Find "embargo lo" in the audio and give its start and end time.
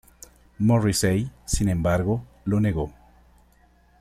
1.69-2.59